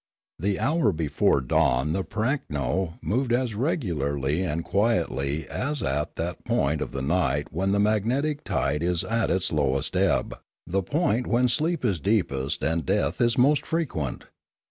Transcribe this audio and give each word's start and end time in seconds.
The 0.39 0.59
hour 0.59 0.91
before 0.91 1.41
dawn 1.41 1.93
the 1.93 2.03
pirakno 2.03 2.97
moved 3.03 3.31
as 3.31 3.53
regularly 3.53 4.41
and 4.41 4.65
quietly 4.65 5.47
as 5.47 5.83
at 5.83 6.15
that 6.15 6.43
point 6.43 6.81
of 6.81 6.91
the 6.91 7.03
night 7.03 7.53
when 7.53 7.71
the 7.71 7.79
magnetic 7.79 8.43
tide 8.43 8.81
is 8.81 9.03
at 9.03 9.29
its 9.29 9.51
lowest 9.51 9.95
ebb, 9.95 10.39
the 10.65 10.81
point 10.81 11.27
when 11.27 11.47
sleep 11.47 11.85
is 11.85 11.99
deepest 11.99 12.63
and 12.63 12.83
death 12.83 13.21
is 13.21 13.35
An 13.35 13.41
Accident 13.41 13.41
347 13.41 13.41
most 13.43 13.65
frequent. 13.67 14.25